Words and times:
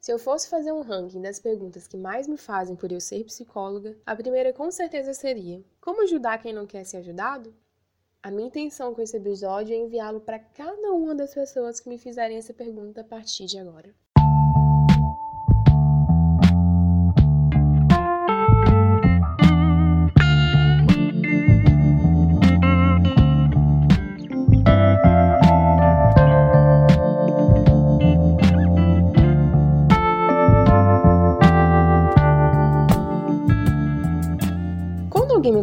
Se 0.00 0.10
eu 0.10 0.18
fosse 0.18 0.48
fazer 0.48 0.72
um 0.72 0.80
ranking 0.80 1.20
das 1.20 1.38
perguntas 1.38 1.86
que 1.86 1.94
mais 1.94 2.26
me 2.26 2.38
fazem 2.38 2.74
por 2.74 2.90
eu 2.90 2.98
ser 2.98 3.22
psicóloga, 3.24 3.98
a 4.06 4.16
primeira 4.16 4.50
com 4.50 4.70
certeza 4.70 5.12
seria: 5.12 5.62
como 5.78 6.02
ajudar 6.02 6.38
quem 6.38 6.54
não 6.54 6.66
quer 6.66 6.84
ser 6.84 6.96
ajudado? 6.96 7.54
A 8.22 8.30
minha 8.30 8.48
intenção 8.48 8.94
com 8.94 9.02
esse 9.02 9.18
episódio 9.18 9.74
é 9.74 9.76
enviá-lo 9.76 10.22
para 10.22 10.38
cada 10.38 10.90
uma 10.92 11.14
das 11.14 11.34
pessoas 11.34 11.80
que 11.80 11.88
me 11.90 11.98
fizerem 11.98 12.38
essa 12.38 12.54
pergunta 12.54 13.02
a 13.02 13.04
partir 13.04 13.44
de 13.44 13.58
agora. 13.58 13.94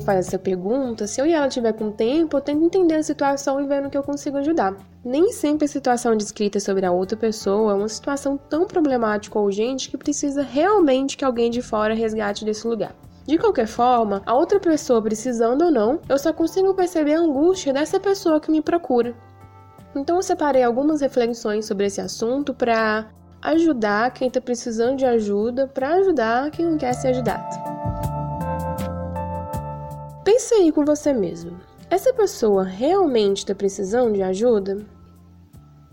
Faz 0.07 0.25
essa 0.25 0.39
pergunta, 0.39 1.05
se 1.05 1.19
eu 1.19 1.25
e 1.25 1.33
ela 1.33 1.49
tiver 1.49 1.73
com 1.73 1.91
tempo, 1.91 2.37
eu 2.37 2.41
tento 2.41 2.63
entender 2.63 2.95
a 2.95 3.03
situação 3.03 3.59
e 3.59 3.67
ver 3.67 3.81
no 3.81 3.89
que 3.89 3.97
eu 3.97 4.01
consigo 4.01 4.37
ajudar. 4.37 4.73
Nem 5.03 5.33
sempre 5.33 5.65
a 5.65 5.67
situação 5.67 6.15
descrita 6.15 6.61
sobre 6.61 6.85
a 6.85 6.93
outra 6.93 7.17
pessoa 7.17 7.73
é 7.73 7.75
uma 7.75 7.89
situação 7.89 8.37
tão 8.37 8.65
problemática 8.65 9.37
ou 9.37 9.43
urgente 9.43 9.89
que 9.89 9.97
precisa 9.97 10.41
realmente 10.41 11.17
que 11.17 11.25
alguém 11.25 11.51
de 11.51 11.61
fora 11.61 11.93
resgate 11.93 12.45
desse 12.45 12.65
lugar. 12.65 12.95
De 13.25 13.37
qualquer 13.37 13.67
forma, 13.67 14.21
a 14.25 14.33
outra 14.33 14.61
pessoa 14.61 15.01
precisando 15.01 15.65
ou 15.65 15.71
não, 15.71 15.99
eu 16.07 16.17
só 16.17 16.31
consigo 16.31 16.73
perceber 16.73 17.15
a 17.15 17.19
angústia 17.19 17.73
dessa 17.73 17.99
pessoa 17.99 18.39
que 18.39 18.49
me 18.49 18.61
procura. 18.61 19.13
Então 19.93 20.15
eu 20.15 20.23
separei 20.23 20.63
algumas 20.63 21.01
reflexões 21.01 21.65
sobre 21.65 21.85
esse 21.85 21.99
assunto 21.99 22.53
para 22.53 23.07
ajudar 23.41 24.13
quem 24.13 24.29
está 24.29 24.39
precisando 24.39 24.95
de 24.95 25.05
ajuda, 25.05 25.67
para 25.67 25.95
ajudar 25.95 26.49
quem 26.49 26.65
não 26.65 26.77
quer 26.77 26.93
ser 26.93 27.09
ajudado. 27.09 27.76
Pense 30.27 30.53
aí 30.53 30.73
com 30.73 30.83
você 30.83 31.13
mesmo. 31.13 31.57
Essa 31.89 32.13
pessoa 32.13 32.61
realmente 32.61 33.37
está 33.37 33.55
precisando 33.55 34.11
de 34.11 34.21
ajuda? 34.21 34.85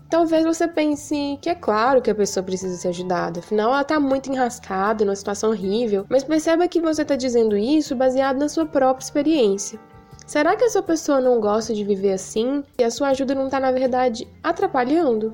Talvez 0.09 0.43
você 0.43 0.67
pense 0.67 1.39
que 1.41 1.49
é 1.49 1.55
claro 1.55 2.01
que 2.01 2.11
a 2.11 2.15
pessoa 2.15 2.43
precisa 2.43 2.75
ser 2.75 2.89
ajudada, 2.89 3.39
afinal 3.39 3.71
ela 3.71 3.81
está 3.81 3.97
muito 3.97 4.29
enrascada, 4.29 5.05
numa 5.05 5.15
situação 5.15 5.51
horrível, 5.51 6.05
mas 6.09 6.25
perceba 6.25 6.67
que 6.67 6.81
você 6.81 7.03
está 7.03 7.15
dizendo 7.15 7.55
isso 7.55 7.95
baseado 7.95 8.37
na 8.37 8.49
sua 8.49 8.65
própria 8.65 9.05
experiência. 9.05 9.79
Será 10.27 10.53
que 10.57 10.65
essa 10.65 10.83
pessoa 10.83 11.21
não 11.21 11.39
gosta 11.39 11.73
de 11.73 11.85
viver 11.85 12.11
assim 12.11 12.61
e 12.77 12.83
a 12.83 12.91
sua 12.91 13.11
ajuda 13.11 13.33
não 13.33 13.45
está, 13.45 13.57
na 13.57 13.71
verdade, 13.71 14.27
atrapalhando? 14.43 15.33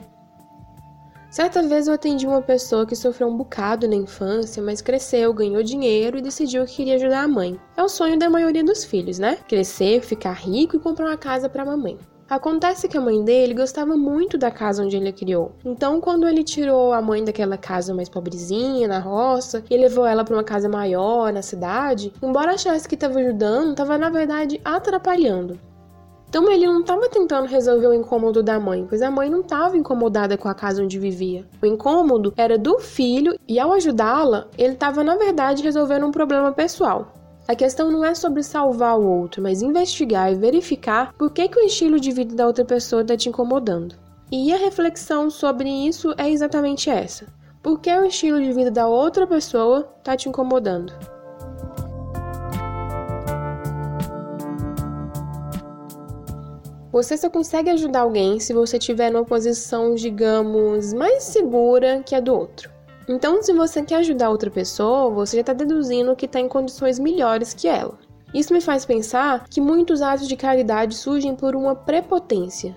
Certa 1.31 1.63
vez 1.63 1.87
eu 1.87 1.93
atendi 1.93 2.27
uma 2.27 2.41
pessoa 2.41 2.85
que 2.85 2.93
sofreu 2.93 3.29
um 3.29 3.37
bocado 3.37 3.87
na 3.87 3.95
infância, 3.95 4.61
mas 4.61 4.81
cresceu, 4.81 5.33
ganhou 5.33 5.63
dinheiro 5.63 6.17
e 6.17 6.21
decidiu 6.21 6.65
que 6.65 6.75
queria 6.75 6.95
ajudar 6.95 7.23
a 7.23 7.27
mãe. 7.27 7.57
É 7.77 7.81
o 7.81 7.88
sonho 7.88 8.19
da 8.19 8.29
maioria 8.29 8.61
dos 8.61 8.83
filhos, 8.83 9.17
né? 9.17 9.38
Crescer, 9.47 10.01
ficar 10.01 10.33
rico 10.33 10.75
e 10.75 10.79
comprar 10.79 11.05
uma 11.05 11.15
casa 11.15 11.47
para 11.47 11.63
a 11.63 11.65
mamãe. 11.65 11.97
Acontece 12.29 12.89
que 12.89 12.97
a 12.97 13.01
mãe 13.01 13.23
dele 13.23 13.53
gostava 13.53 13.95
muito 13.95 14.38
da 14.38 14.51
casa 14.51 14.83
onde 14.83 14.97
ele 14.97 15.13
criou. 15.13 15.53
Então, 15.63 16.01
quando 16.01 16.27
ele 16.27 16.43
tirou 16.43 16.91
a 16.91 17.01
mãe 17.01 17.23
daquela 17.23 17.57
casa 17.57 17.93
mais 17.93 18.09
pobrezinha, 18.09 18.89
na 18.89 18.99
roça, 18.99 19.63
e 19.69 19.77
levou 19.77 20.05
ela 20.05 20.25
para 20.25 20.35
uma 20.35 20.43
casa 20.43 20.67
maior, 20.67 21.31
na 21.31 21.41
cidade, 21.41 22.11
embora 22.21 22.55
achasse 22.55 22.89
que 22.89 22.95
estava 22.95 23.19
ajudando, 23.19 23.71
estava 23.71 23.97
na 23.97 24.09
verdade 24.09 24.59
atrapalhando. 24.66 25.57
Então 26.31 26.49
ele 26.49 26.65
não 26.65 26.79
estava 26.79 27.09
tentando 27.09 27.45
resolver 27.45 27.87
o 27.87 27.93
incômodo 27.93 28.41
da 28.41 28.57
mãe, 28.57 28.85
pois 28.87 29.01
a 29.01 29.11
mãe 29.11 29.29
não 29.29 29.41
estava 29.41 29.75
incomodada 29.75 30.38
com 30.38 30.47
a 30.47 30.53
casa 30.53 30.81
onde 30.81 30.97
vivia. 30.97 31.45
O 31.61 31.65
incômodo 31.65 32.33
era 32.38 32.57
do 32.57 32.79
filho 32.79 33.38
e 33.45 33.59
ao 33.59 33.73
ajudá-la, 33.73 34.47
ele 34.57 34.71
estava 34.71 35.03
na 35.03 35.17
verdade 35.17 35.61
resolvendo 35.61 36.05
um 36.05 36.11
problema 36.11 36.53
pessoal. 36.53 37.11
A 37.49 37.53
questão 37.53 37.91
não 37.91 38.05
é 38.05 38.15
sobre 38.15 38.43
salvar 38.43 38.97
o 38.97 39.05
outro, 39.05 39.43
mas 39.43 39.61
investigar 39.61 40.31
e 40.31 40.35
verificar 40.35 41.13
por 41.17 41.31
que, 41.31 41.50
que 41.50 41.59
o 41.59 41.66
estilo 41.66 42.00
de 42.00 42.11
vida 42.11 42.33
da 42.33 42.47
outra 42.47 42.63
pessoa 42.63 43.01
está 43.01 43.17
te 43.17 43.27
incomodando. 43.27 43.95
E 44.31 44.53
a 44.53 44.57
reflexão 44.57 45.29
sobre 45.29 45.67
isso 45.67 46.13
é 46.17 46.29
exatamente 46.29 46.89
essa. 46.89 47.25
Por 47.61 47.81
que 47.81 47.91
o 47.91 48.06
estilo 48.06 48.41
de 48.41 48.53
vida 48.53 48.72
da 48.72 48.88
outra 48.88 49.27
pessoa 49.27 49.85
está 50.00 50.16
te 50.16 50.29
incomodando? 50.29 50.94
Você 56.91 57.16
só 57.16 57.29
consegue 57.29 57.69
ajudar 57.69 58.02
alguém 58.02 58.40
se 58.40 58.52
você 58.53 58.78
estiver 58.78 59.09
numa 59.09 59.24
posição, 59.24 59.96
digamos, 59.96 60.94
mais 60.94 61.24
segura 61.24 62.03
que 62.06 62.13
a 62.13 62.19
do 62.19 62.35
outro. 62.35 62.69
Então, 63.07 63.41
se 63.41 63.53
você 63.53 63.81
quer 63.81 63.96
ajudar 63.96 64.29
outra 64.29 64.52
pessoa, 64.52 65.09
você 65.09 65.38
já 65.38 65.41
está 65.41 65.53
deduzindo 65.53 66.16
que 66.16 66.25
está 66.25 66.40
em 66.40 66.50
condições 66.50 67.00
melhores 67.00 67.53
que 67.53 67.68
ela. 67.68 67.97
Isso 68.34 68.53
me 68.53 68.62
faz 68.62 68.85
pensar 68.85 69.46
que 69.50 69.59
muitos 69.62 70.01
atos 70.01 70.28
de 70.28 70.35
caridade 70.35 70.96
surgem 70.96 71.35
por 71.35 71.56
uma 71.56 71.75
prepotência. 71.75 72.75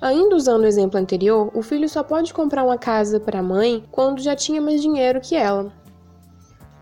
Ainda 0.00 0.36
usando 0.36 0.64
o 0.64 0.66
exemplo 0.66 1.00
anterior, 1.00 1.50
o 1.54 1.62
filho 1.62 1.88
só 1.88 2.02
pode 2.02 2.34
comprar 2.34 2.62
uma 2.62 2.76
casa 2.76 3.18
para 3.18 3.38
a 3.38 3.42
mãe 3.42 3.84
quando 3.90 4.20
já 4.20 4.36
tinha 4.36 4.60
mais 4.60 4.82
dinheiro 4.82 5.20
que 5.20 5.34
ela. 5.34 5.72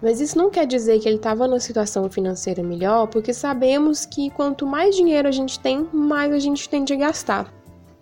Mas 0.02 0.20
isso 0.20 0.36
não 0.36 0.50
quer 0.50 0.66
dizer 0.66 0.98
que 0.98 1.08
ele 1.08 1.16
estava 1.16 1.46
numa 1.46 1.60
situação 1.60 2.10
financeira 2.10 2.60
melhor, 2.60 3.06
porque 3.06 3.32
sabemos 3.32 4.04
que 4.04 4.30
quanto 4.30 4.66
mais 4.66 4.96
dinheiro 4.96 5.28
a 5.28 5.32
gente 5.32 5.60
tem, 5.60 5.88
mais 5.92 6.32
a 6.32 6.40
gente 6.40 6.68
tende 6.68 6.92
a 6.92 6.96
gastar. 6.96 7.52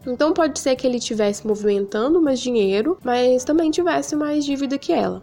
Então 0.06 0.32
pode 0.32 0.58
ser 0.58 0.76
que 0.76 0.86
ele 0.86 0.96
estivesse 0.96 1.46
movimentando 1.46 2.22
mais 2.22 2.40
dinheiro, 2.40 2.96
mas 3.04 3.44
também 3.44 3.70
tivesse 3.70 4.16
mais 4.16 4.46
dívida 4.46 4.78
que 4.78 4.92
ela. 4.94 5.22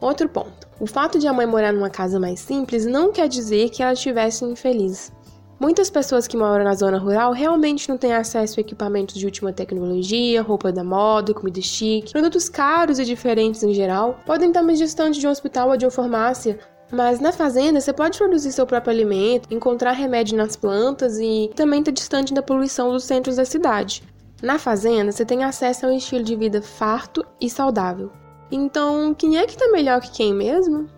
Outro 0.00 0.26
ponto: 0.26 0.66
o 0.80 0.86
fato 0.86 1.18
de 1.18 1.28
a 1.28 1.32
mãe 1.34 1.44
morar 1.44 1.72
numa 1.72 1.90
casa 1.90 2.18
mais 2.18 2.40
simples 2.40 2.86
não 2.86 3.12
quer 3.12 3.28
dizer 3.28 3.68
que 3.68 3.82
ela 3.82 3.92
estivesse 3.92 4.42
infeliz. 4.46 5.12
Muitas 5.60 5.90
pessoas 5.90 6.26
que 6.26 6.38
moram 6.38 6.64
na 6.64 6.74
zona 6.74 6.96
rural 6.96 7.32
realmente 7.34 7.86
não 7.86 7.98
têm 7.98 8.14
acesso 8.14 8.58
a 8.58 8.62
equipamentos 8.62 9.14
de 9.14 9.26
última 9.26 9.52
tecnologia, 9.52 10.40
roupa 10.40 10.72
da 10.72 10.82
moda, 10.82 11.34
comida 11.34 11.60
chique, 11.60 12.12
produtos 12.12 12.48
caros 12.48 12.98
e 12.98 13.04
diferentes 13.04 13.62
em 13.62 13.74
geral. 13.74 14.18
Podem 14.24 14.48
estar 14.48 14.62
mais 14.62 14.78
distantes 14.78 15.20
de 15.20 15.26
um 15.26 15.30
hospital 15.30 15.68
ou 15.68 15.76
de 15.76 15.84
uma 15.84 15.90
farmácia, 15.90 16.58
mas 16.90 17.20
na 17.20 17.30
fazenda 17.30 17.78
você 17.78 17.92
pode 17.92 18.16
produzir 18.16 18.52
seu 18.52 18.66
próprio 18.66 18.90
alimento, 18.90 19.52
encontrar 19.52 19.92
remédio 19.92 20.34
nas 20.34 20.56
plantas 20.56 21.18
e 21.18 21.50
também 21.54 21.80
estar 21.80 21.92
distante 21.92 22.32
da 22.32 22.42
poluição 22.42 22.90
dos 22.90 23.04
centros 23.04 23.36
da 23.36 23.44
cidade. 23.44 24.02
Na 24.42 24.58
fazenda 24.58 25.12
você 25.12 25.26
tem 25.26 25.44
acesso 25.44 25.84
a 25.84 25.90
um 25.90 25.96
estilo 25.96 26.24
de 26.24 26.36
vida 26.36 26.62
farto 26.62 27.22
e 27.38 27.50
saudável. 27.50 28.10
Então, 28.50 29.12
quem 29.12 29.36
é 29.36 29.44
que 29.44 29.52
está 29.52 29.68
melhor 29.68 30.00
que 30.00 30.10
quem 30.10 30.32
mesmo? 30.32 30.88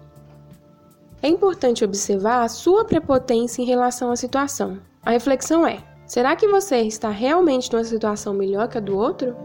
É 1.23 1.29
importante 1.29 1.85
observar 1.85 2.43
a 2.43 2.49
sua 2.49 2.85
prepotência 2.85 3.63
em 3.63 3.65
relação 3.65 4.11
à 4.11 4.17
situação. 4.17 4.81
A 5.05 5.13
reflexão 5.13 5.65
é: 5.65 5.79
será 6.05 6.35
que 6.35 6.49
você 6.49 6.79
está 6.79 7.11
realmente 7.11 7.73
numa 7.73 7.85
situação 7.85 8.35
melhor 8.35 8.67
que 8.67 8.77
a 8.77 8.81
do 8.81 8.99
outro? 8.99 9.37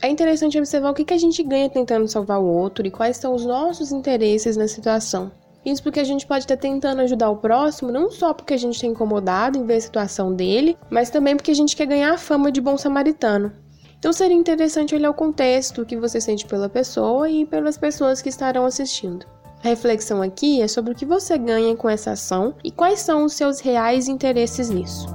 É 0.00 0.08
interessante 0.08 0.56
observar 0.56 0.92
o 0.92 0.94
que 0.94 1.12
a 1.12 1.18
gente 1.18 1.42
ganha 1.42 1.68
tentando 1.68 2.06
salvar 2.06 2.40
o 2.40 2.46
outro 2.46 2.86
e 2.86 2.90
quais 2.90 3.16
são 3.16 3.34
os 3.34 3.44
nossos 3.44 3.90
interesses 3.90 4.56
na 4.56 4.68
situação. 4.68 5.32
Isso 5.66 5.82
porque 5.82 5.98
a 5.98 6.04
gente 6.04 6.26
pode 6.26 6.44
estar 6.44 6.56
tentando 6.56 7.02
ajudar 7.02 7.28
o 7.28 7.36
próximo, 7.36 7.90
não 7.90 8.08
só 8.08 8.32
porque 8.32 8.54
a 8.54 8.56
gente 8.56 8.76
está 8.76 8.86
incomodado 8.86 9.58
em 9.58 9.66
ver 9.66 9.74
a 9.74 9.80
situação 9.80 10.32
dele, 10.32 10.78
mas 10.88 11.10
também 11.10 11.36
porque 11.36 11.50
a 11.50 11.54
gente 11.54 11.76
quer 11.76 11.86
ganhar 11.86 12.14
a 12.14 12.18
fama 12.18 12.52
de 12.52 12.60
bom 12.60 12.78
samaritano. 12.78 13.52
Então 14.00 14.14
seria 14.14 14.36
interessante 14.36 14.94
olhar 14.94 15.10
o 15.10 15.14
contexto 15.14 15.84
que 15.84 15.94
você 15.94 16.22
sente 16.22 16.46
pela 16.46 16.70
pessoa 16.70 17.28
e 17.28 17.44
pelas 17.44 17.76
pessoas 17.76 18.22
que 18.22 18.30
estarão 18.30 18.64
assistindo. 18.64 19.26
A 19.62 19.68
reflexão 19.68 20.22
aqui 20.22 20.62
é 20.62 20.66
sobre 20.66 20.92
o 20.92 20.96
que 20.96 21.04
você 21.04 21.36
ganha 21.36 21.76
com 21.76 21.86
essa 21.86 22.12
ação 22.12 22.54
e 22.64 22.70
quais 22.70 23.00
são 23.00 23.26
os 23.26 23.34
seus 23.34 23.60
reais 23.60 24.08
interesses 24.08 24.70
nisso. 24.70 25.06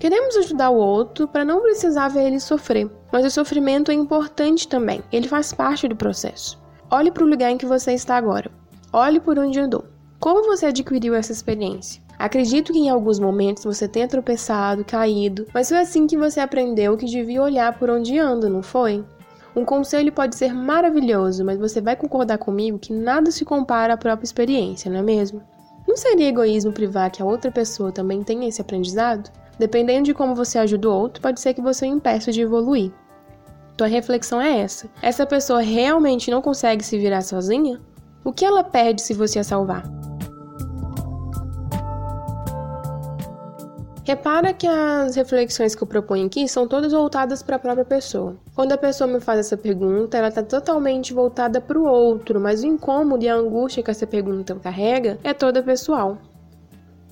Queremos 0.00 0.36
ajudar 0.38 0.70
o 0.70 0.76
outro 0.76 1.28
para 1.28 1.44
não 1.44 1.62
precisar 1.62 2.08
ver 2.08 2.26
ele 2.26 2.40
sofrer, 2.40 2.90
mas 3.12 3.24
o 3.24 3.30
sofrimento 3.30 3.92
é 3.92 3.94
importante 3.94 4.66
também, 4.66 5.00
ele 5.12 5.28
faz 5.28 5.52
parte 5.52 5.86
do 5.86 5.94
processo. 5.94 6.60
Olhe 6.90 7.12
para 7.12 7.22
o 7.22 7.28
lugar 7.28 7.52
em 7.52 7.56
que 7.56 7.64
você 7.64 7.92
está 7.92 8.16
agora. 8.16 8.50
Olhe 8.92 9.20
por 9.20 9.38
onde 9.38 9.60
andou. 9.60 9.84
Como 10.18 10.44
você 10.44 10.66
adquiriu 10.66 11.14
essa 11.14 11.30
experiência? 11.30 12.02
Acredito 12.22 12.72
que 12.72 12.78
em 12.78 12.88
alguns 12.88 13.18
momentos 13.18 13.64
você 13.64 13.88
tenha 13.88 14.06
tropeçado, 14.06 14.84
caído, 14.84 15.44
mas 15.52 15.68
foi 15.68 15.78
assim 15.78 16.06
que 16.06 16.16
você 16.16 16.38
aprendeu 16.38 16.96
que 16.96 17.04
devia 17.04 17.42
olhar 17.42 17.76
por 17.76 17.90
onde 17.90 18.16
anda, 18.16 18.48
não 18.48 18.62
foi? 18.62 19.04
Um 19.56 19.64
conselho 19.64 20.12
pode 20.12 20.36
ser 20.36 20.54
maravilhoso, 20.54 21.44
mas 21.44 21.58
você 21.58 21.80
vai 21.80 21.96
concordar 21.96 22.38
comigo 22.38 22.78
que 22.78 22.92
nada 22.92 23.32
se 23.32 23.44
compara 23.44 23.94
à 23.94 23.96
própria 23.96 24.24
experiência, 24.24 24.88
não 24.88 25.00
é 25.00 25.02
mesmo? 25.02 25.42
Não 25.86 25.96
seria 25.96 26.28
egoísmo 26.28 26.70
privar 26.70 27.10
que 27.10 27.20
a 27.20 27.26
outra 27.26 27.50
pessoa 27.50 27.90
também 27.90 28.22
tenha 28.22 28.48
esse 28.48 28.60
aprendizado? 28.60 29.28
Dependendo 29.58 30.04
de 30.04 30.14
como 30.14 30.32
você 30.32 30.58
ajuda 30.58 30.88
o 30.88 30.94
outro, 30.94 31.20
pode 31.20 31.40
ser 31.40 31.54
que 31.54 31.60
você 31.60 31.86
o 31.86 31.88
impeça 31.88 32.30
de 32.30 32.40
evoluir. 32.40 32.92
Tua 33.76 33.88
reflexão 33.88 34.40
é 34.40 34.60
essa: 34.60 34.88
essa 35.02 35.26
pessoa 35.26 35.60
realmente 35.60 36.30
não 36.30 36.40
consegue 36.40 36.84
se 36.84 36.96
virar 36.96 37.22
sozinha? 37.22 37.80
O 38.24 38.32
que 38.32 38.44
ela 38.44 38.62
perde 38.62 39.02
se 39.02 39.12
você 39.12 39.40
a 39.40 39.44
salvar? 39.44 40.01
Repara 44.04 44.52
que 44.52 44.66
as 44.66 45.14
reflexões 45.14 45.76
que 45.76 45.82
eu 45.82 45.86
proponho 45.86 46.26
aqui 46.26 46.48
são 46.48 46.66
todas 46.66 46.90
voltadas 46.90 47.40
para 47.40 47.54
a 47.54 47.58
própria 47.58 47.84
pessoa. 47.84 48.36
Quando 48.52 48.72
a 48.72 48.78
pessoa 48.78 49.06
me 49.06 49.20
faz 49.20 49.38
essa 49.38 49.56
pergunta, 49.56 50.18
ela 50.18 50.26
está 50.26 50.42
totalmente 50.42 51.14
voltada 51.14 51.60
para 51.60 51.78
o 51.78 51.86
outro, 51.86 52.40
mas 52.40 52.64
o 52.64 52.66
incômodo 52.66 53.24
e 53.24 53.28
a 53.28 53.36
angústia 53.36 53.80
que 53.80 53.92
essa 53.92 54.04
pergunta 54.04 54.56
carrega 54.56 55.20
é 55.22 55.32
toda 55.32 55.62
pessoal. 55.62 56.18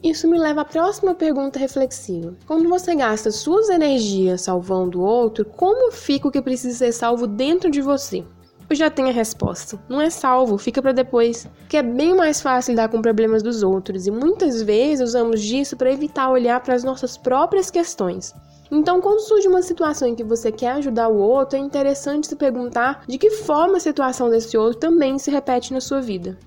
Isso 0.03 0.27
me 0.27 0.37
leva 0.37 0.63
à 0.63 0.65
próxima 0.65 1.15
pergunta 1.15 1.61
reflexiva. 1.61 2.35
Quando 2.45 2.69
você 2.69 2.93
gasta 2.97 3.31
suas 3.31 3.69
energias 3.69 4.41
salvando 4.41 5.01
o 5.01 5.05
outro, 5.05 5.45
como 5.45 5.93
fica 5.93 6.27
o 6.27 6.33
que 6.33 6.43
precisa 6.43 6.77
ser 6.77 6.93
salvo 6.93 7.27
dentro 7.27 7.71
de 7.71 7.81
você? 7.81 8.25
Eu 8.71 8.77
já 8.77 8.89
tenho 8.89 9.09
a 9.09 9.13
resposta. 9.13 9.77
Não 9.89 10.01
é 10.01 10.09
salvo, 10.11 10.57
fica 10.57 10.81
para 10.81 10.93
depois. 10.93 11.49
Que 11.69 11.77
é 11.77 11.83
bem 11.83 12.15
mais 12.15 12.41
fácil 12.41 12.71
lidar 12.71 12.89
com 12.89 13.03
problemas 13.03 13.43
dos 13.43 13.65
outros 13.65 14.07
e 14.07 14.13
muitas 14.13 14.63
vezes 14.63 15.09
usamos 15.09 15.43
disso 15.43 15.77
para 15.77 15.91
evitar 15.91 16.31
olhar 16.31 16.61
para 16.61 16.77
as 16.77 16.85
nossas 16.85 17.17
próprias 17.17 17.69
questões. 17.69 18.33
Então, 18.71 19.01
quando 19.01 19.27
surge 19.27 19.49
uma 19.49 19.61
situação 19.61 20.07
em 20.07 20.15
que 20.15 20.23
você 20.23 20.53
quer 20.53 20.75
ajudar 20.75 21.09
o 21.09 21.19
outro, 21.19 21.59
é 21.59 21.61
interessante 21.61 22.29
se 22.29 22.37
perguntar 22.37 23.03
de 23.09 23.19
que 23.19 23.31
forma 23.31 23.79
a 23.79 23.81
situação 23.81 24.31
desse 24.31 24.57
outro 24.57 24.79
também 24.79 25.19
se 25.19 25.33
repete 25.33 25.73
na 25.73 25.81
sua 25.81 26.01
vida. 26.01 26.39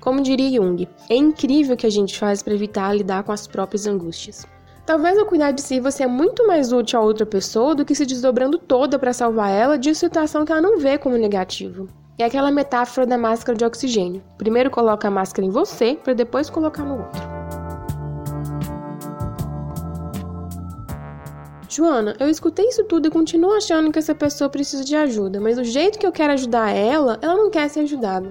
Como 0.00 0.20
diria 0.20 0.60
Jung, 0.60 0.86
é 1.08 1.16
incrível 1.16 1.72
o 1.74 1.78
que 1.78 1.86
a 1.86 1.90
gente 1.90 2.18
faz 2.18 2.42
para 2.42 2.52
evitar 2.52 2.92
lidar 2.92 3.22
com 3.22 3.32
as 3.32 3.46
próprias 3.46 3.86
angústias. 3.86 4.46
Talvez 4.86 5.16
ao 5.16 5.24
cuidar 5.24 5.52
de 5.52 5.62
si 5.62 5.80
você 5.80 6.02
é 6.02 6.06
muito 6.06 6.46
mais 6.46 6.70
útil 6.70 6.98
a 6.98 7.02
outra 7.02 7.24
pessoa 7.24 7.74
do 7.74 7.86
que 7.86 7.94
se 7.94 8.04
desdobrando 8.04 8.58
toda 8.58 8.98
para 8.98 9.14
salvar 9.14 9.50
ela 9.50 9.78
de 9.78 9.88
uma 9.88 9.94
situação 9.94 10.44
que 10.44 10.52
ela 10.52 10.60
não 10.60 10.78
vê 10.78 10.98
como 10.98 11.16
negativo. 11.16 11.88
É 12.18 12.24
aquela 12.24 12.50
metáfora 12.50 13.06
da 13.06 13.16
máscara 13.16 13.56
de 13.56 13.64
oxigênio. 13.64 14.22
Primeiro 14.36 14.70
coloca 14.70 15.08
a 15.08 15.10
máscara 15.10 15.46
em 15.46 15.50
você 15.50 15.98
para 16.04 16.12
depois 16.12 16.50
colocar 16.50 16.84
no 16.84 16.98
outro. 16.98 17.22
Joana, 21.66 22.14
eu 22.20 22.28
escutei 22.28 22.68
isso 22.68 22.84
tudo 22.84 23.08
e 23.08 23.10
continuo 23.10 23.52
achando 23.52 23.90
que 23.90 23.98
essa 23.98 24.14
pessoa 24.14 24.50
precisa 24.50 24.84
de 24.84 24.94
ajuda, 24.94 25.40
mas 25.40 25.56
do 25.56 25.64
jeito 25.64 25.98
que 25.98 26.06
eu 26.06 26.12
quero 26.12 26.34
ajudar 26.34 26.70
ela, 26.70 27.18
ela 27.22 27.34
não 27.34 27.50
quer 27.50 27.68
ser 27.70 27.80
ajudada. 27.80 28.28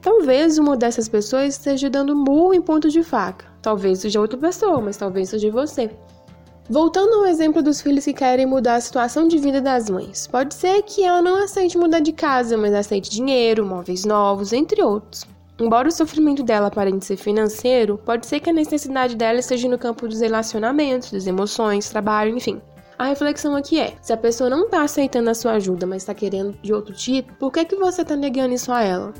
Talvez 0.00 0.58
uma 0.58 0.76
dessas 0.76 1.08
pessoas 1.08 1.54
esteja 1.54 1.90
dando 1.90 2.14
murro 2.14 2.54
em 2.54 2.62
ponto 2.62 2.88
de 2.88 3.02
faca. 3.02 3.46
Talvez 3.60 3.98
seja 3.98 4.20
outra 4.20 4.38
pessoa, 4.38 4.80
mas 4.80 4.96
talvez 4.96 5.30
seja 5.30 5.50
você. 5.50 5.90
Voltando 6.70 7.14
ao 7.14 7.26
exemplo 7.26 7.62
dos 7.62 7.80
filhos 7.80 8.04
que 8.04 8.12
querem 8.12 8.44
mudar 8.44 8.74
a 8.74 8.80
situação 8.80 9.26
de 9.26 9.38
vida 9.38 9.60
das 9.60 9.88
mães, 9.88 10.26
pode 10.26 10.54
ser 10.54 10.82
que 10.82 11.02
ela 11.02 11.22
não 11.22 11.42
aceite 11.42 11.78
mudar 11.78 12.00
de 12.00 12.12
casa, 12.12 12.56
mas 12.58 12.74
aceite 12.74 13.10
dinheiro, 13.10 13.64
móveis 13.64 14.04
novos, 14.04 14.52
entre 14.52 14.82
outros. 14.82 15.26
Embora 15.58 15.88
o 15.88 15.92
sofrimento 15.92 16.42
dela 16.42 16.68
aparente 16.68 17.04
ser 17.04 17.16
financeiro, 17.16 17.98
pode 18.04 18.26
ser 18.26 18.38
que 18.38 18.50
a 18.50 18.52
necessidade 18.52 19.16
dela 19.16 19.40
esteja 19.40 19.68
no 19.68 19.78
campo 19.78 20.06
dos 20.06 20.20
relacionamentos, 20.20 21.10
das 21.10 21.26
emoções, 21.26 21.88
trabalho, 21.88 22.36
enfim. 22.36 22.60
A 22.98 23.06
reflexão 23.06 23.56
aqui 23.56 23.80
é: 23.80 23.94
se 24.02 24.12
a 24.12 24.16
pessoa 24.16 24.50
não 24.50 24.66
está 24.66 24.82
aceitando 24.82 25.30
a 25.30 25.34
sua 25.34 25.52
ajuda, 25.52 25.86
mas 25.86 26.02
está 26.02 26.14
querendo 26.14 26.56
de 26.62 26.72
outro 26.72 26.94
tipo, 26.94 27.32
por 27.34 27.50
que, 27.50 27.64
que 27.64 27.76
você 27.76 28.02
está 28.02 28.14
negando 28.14 28.54
isso 28.54 28.70
a 28.70 28.82
ela? 28.82 29.14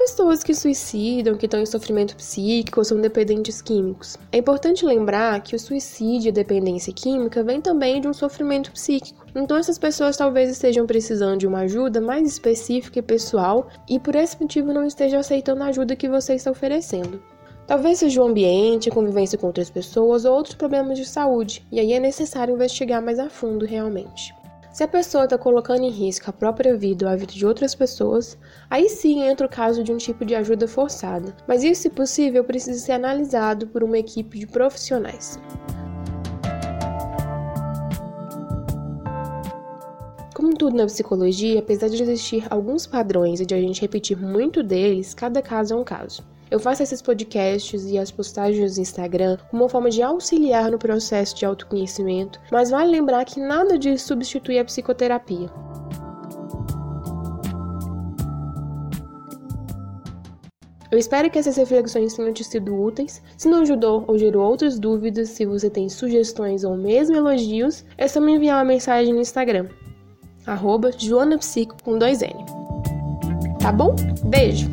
Pessoas 0.00 0.42
que 0.42 0.54
suicidam, 0.54 1.36
que 1.36 1.44
estão 1.44 1.60
em 1.60 1.66
sofrimento 1.66 2.16
psíquico 2.16 2.80
ou 2.80 2.84
são 2.84 2.98
dependentes 2.98 3.60
químicos? 3.60 4.16
É 4.32 4.38
importante 4.38 4.86
lembrar 4.86 5.42
que 5.42 5.54
o 5.54 5.58
suicídio 5.58 6.28
e 6.28 6.30
a 6.30 6.32
dependência 6.32 6.90
química 6.90 7.42
vem 7.42 7.60
também 7.60 8.00
de 8.00 8.08
um 8.08 8.14
sofrimento 8.14 8.72
psíquico. 8.72 9.26
Então 9.34 9.58
essas 9.58 9.76
pessoas 9.76 10.16
talvez 10.16 10.50
estejam 10.50 10.86
precisando 10.86 11.40
de 11.40 11.46
uma 11.46 11.60
ajuda 11.60 12.00
mais 12.00 12.26
específica 12.26 12.98
e 12.98 13.02
pessoal 13.02 13.68
e 13.86 13.98
por 14.00 14.14
esse 14.14 14.40
motivo 14.40 14.72
não 14.72 14.86
estejam 14.86 15.20
aceitando 15.20 15.62
a 15.64 15.66
ajuda 15.66 15.94
que 15.94 16.08
você 16.08 16.32
está 16.32 16.50
oferecendo. 16.50 17.22
Talvez 17.66 17.98
seja 17.98 18.22
o 18.22 18.26
ambiente, 18.26 18.88
a 18.88 18.92
convivência 18.92 19.36
com 19.36 19.48
outras 19.48 19.68
pessoas 19.68 20.24
ou 20.24 20.34
outros 20.34 20.54
problemas 20.54 20.96
de 20.96 21.04
saúde, 21.04 21.62
e 21.70 21.78
aí 21.78 21.92
é 21.92 22.00
necessário 22.00 22.54
investigar 22.54 23.02
mais 23.02 23.18
a 23.18 23.28
fundo 23.28 23.66
realmente. 23.66 24.34
Se 24.72 24.84
a 24.84 24.88
pessoa 24.88 25.24
está 25.24 25.36
colocando 25.36 25.82
em 25.82 25.90
risco 25.90 26.30
a 26.30 26.32
própria 26.32 26.76
vida 26.76 27.04
ou 27.04 27.12
a 27.12 27.16
vida 27.16 27.32
de 27.32 27.44
outras 27.44 27.74
pessoas, 27.74 28.38
aí 28.68 28.88
sim 28.88 29.20
entra 29.22 29.46
o 29.46 29.50
caso 29.50 29.82
de 29.82 29.92
um 29.92 29.96
tipo 29.96 30.24
de 30.24 30.34
ajuda 30.34 30.68
forçada, 30.68 31.34
mas 31.46 31.64
isso, 31.64 31.82
se 31.82 31.90
possível, 31.90 32.44
precisa 32.44 32.78
ser 32.78 32.92
analisado 32.92 33.66
por 33.66 33.82
uma 33.82 33.98
equipe 33.98 34.38
de 34.38 34.46
profissionais. 34.46 35.40
Como 40.60 40.72
tudo 40.72 40.76
na 40.76 40.84
psicologia, 40.84 41.58
apesar 41.58 41.88
de 41.88 42.02
existir 42.02 42.46
alguns 42.50 42.86
padrões 42.86 43.40
e 43.40 43.46
de 43.46 43.54
a 43.54 43.58
gente 43.58 43.80
repetir 43.80 44.14
muito 44.14 44.62
deles, 44.62 45.14
cada 45.14 45.40
caso 45.40 45.72
é 45.72 45.76
um 45.78 45.82
caso. 45.82 46.22
Eu 46.50 46.60
faço 46.60 46.82
esses 46.82 47.00
podcasts 47.00 47.86
e 47.86 47.96
as 47.96 48.10
postagens 48.10 48.76
no 48.76 48.82
Instagram 48.82 49.38
como 49.50 49.62
uma 49.62 49.70
forma 49.70 49.88
de 49.88 50.02
auxiliar 50.02 50.70
no 50.70 50.78
processo 50.78 51.34
de 51.34 51.46
autoconhecimento, 51.46 52.38
mas 52.52 52.68
vale 52.68 52.90
lembrar 52.90 53.24
que 53.24 53.40
nada 53.40 53.78
disso 53.78 54.08
substitui 54.08 54.58
a 54.58 54.64
psicoterapia. 54.66 55.48
Eu 60.92 60.98
espero 60.98 61.30
que 61.30 61.38
essas 61.38 61.56
reflexões 61.56 62.12
tenham 62.12 62.34
te 62.34 62.44
sido 62.44 62.78
úteis. 62.78 63.22
Se 63.38 63.48
não 63.48 63.62
ajudou 63.62 64.04
ou 64.06 64.18
gerou 64.18 64.46
outras 64.46 64.78
dúvidas, 64.78 65.30
se 65.30 65.46
você 65.46 65.70
tem 65.70 65.88
sugestões 65.88 66.64
ou 66.64 66.76
mesmo 66.76 67.16
elogios, 67.16 67.82
é 67.96 68.06
só 68.06 68.20
me 68.20 68.34
enviar 68.34 68.58
uma 68.58 68.64
mensagem 68.64 69.14
no 69.14 69.20
Instagram, 69.20 69.68
arroba 70.46 70.90
joanapsico 70.96 71.76
com 71.82 71.98
dois 71.98 72.22
N. 72.22 72.44
Tá 73.60 73.70
bom? 73.72 73.94
Beijo! 74.24 74.70